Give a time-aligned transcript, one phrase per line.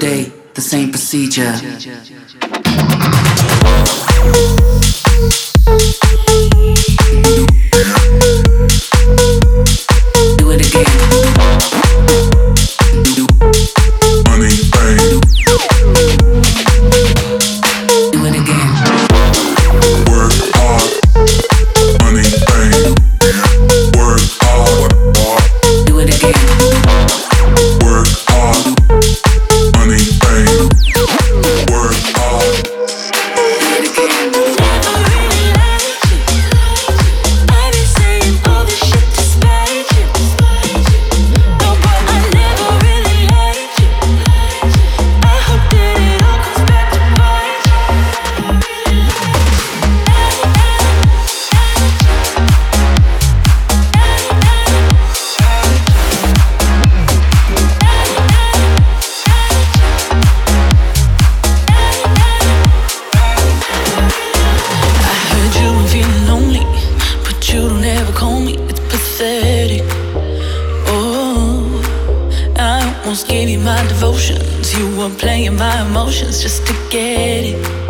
[0.00, 1.52] The same procedure.
[68.18, 69.82] call me, it's pathetic.
[70.88, 71.80] Oh,
[72.56, 74.76] I almost gave you my devotions.
[74.76, 77.87] You were playing my emotions just to get it.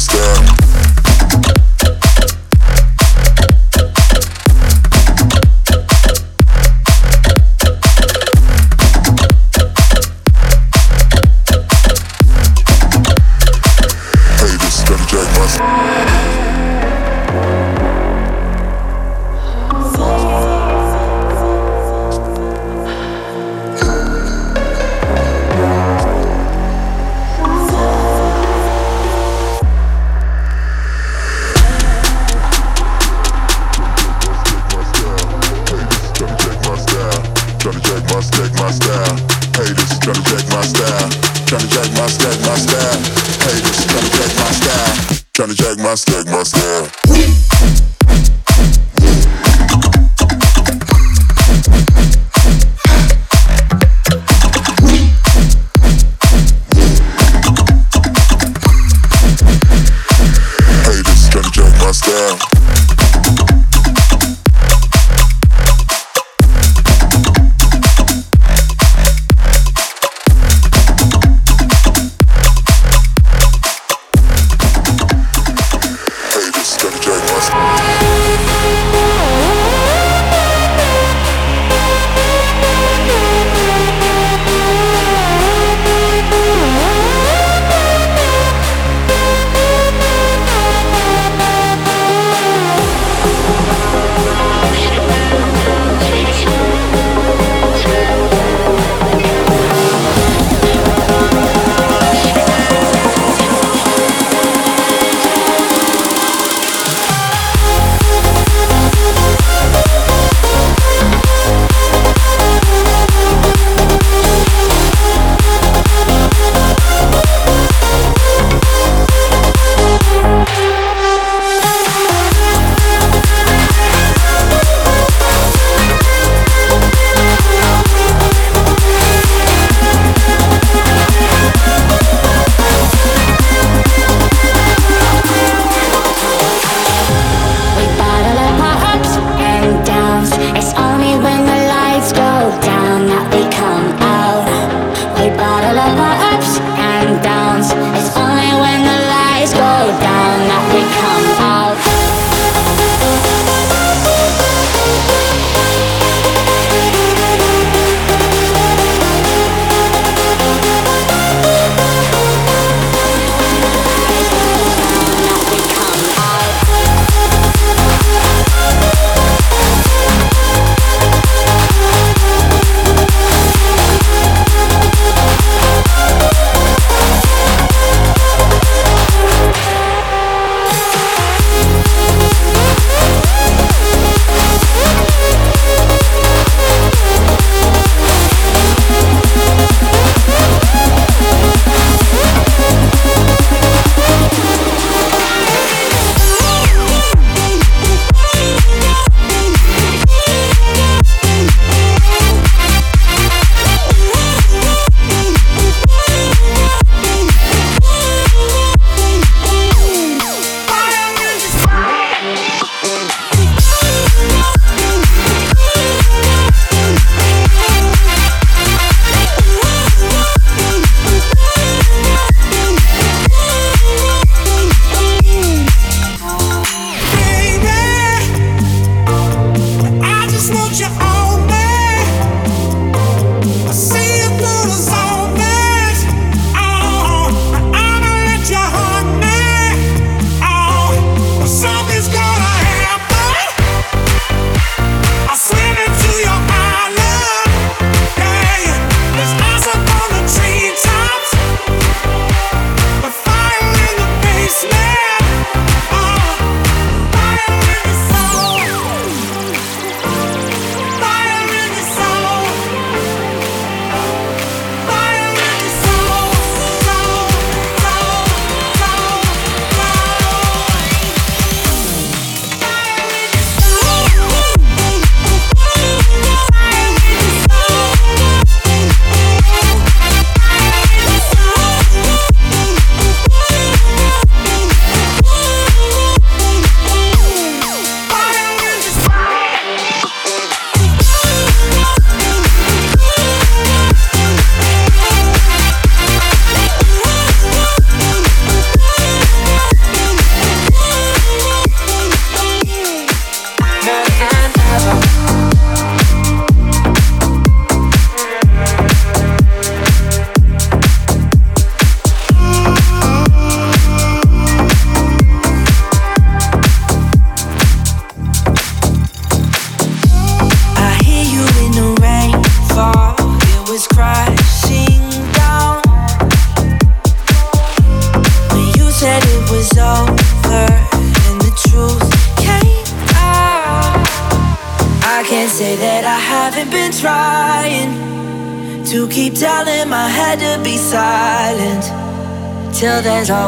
[0.00, 0.59] Stop.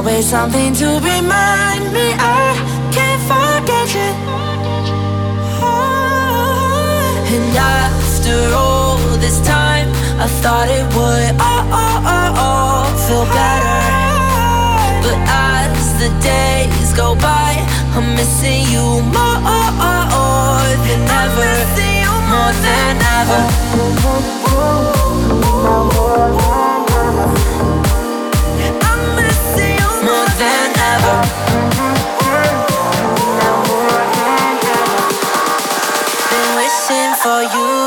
[0.04, 2.58] Always something to remind me I
[2.90, 4.10] can't forget you.
[7.34, 9.88] And after all this time,
[10.18, 13.78] I thought it would all, all, all, all feel better.
[15.04, 17.50] But as the days go by,
[17.94, 19.38] I'm missing you more
[20.84, 21.52] than ever.
[22.32, 23.42] More than ever.
[30.02, 31.16] More than ever.
[36.30, 37.81] Been wishing for you.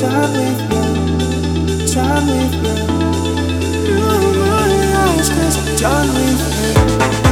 [0.00, 2.74] time with you, time with you.
[3.94, 7.27] Ooh, yes, cause I'm done with you.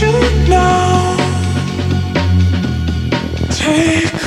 [0.00, 0.12] you
[0.48, 1.16] know,
[3.50, 4.21] Take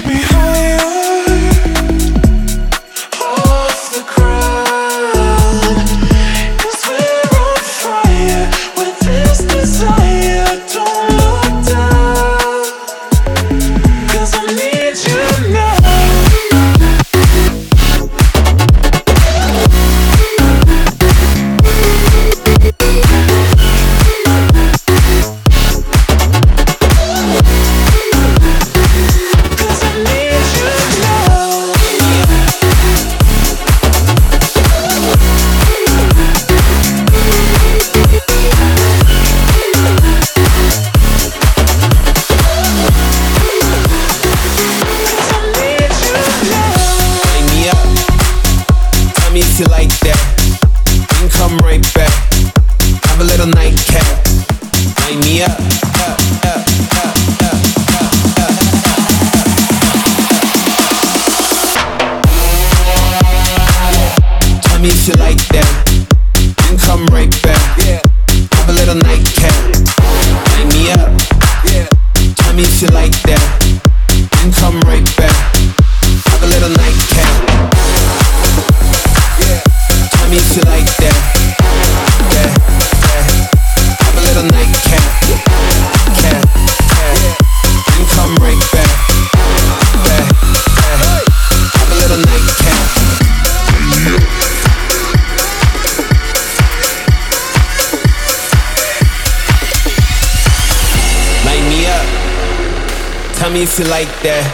[103.80, 104.46] you like that.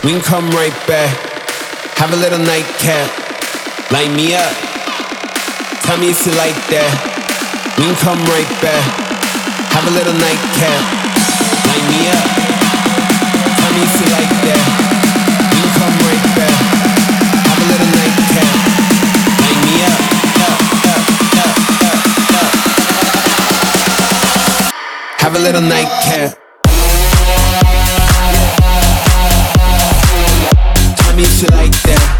[0.00, 1.12] We can come right back.
[2.00, 3.04] Have a little nightcap.
[3.92, 4.48] Light me up.
[5.84, 6.88] Tell me if you like that.
[7.76, 8.80] We can come right back.
[9.76, 10.80] Have a little nightcap.
[11.68, 12.24] Light me up.
[13.52, 14.64] Tell me if you like that.
[15.52, 16.56] We can come right back.
[17.52, 18.48] Have a little nightcap.
[19.44, 19.98] Light me up.
[25.20, 26.47] Have a little nightcap.
[31.18, 32.17] Meet you like that.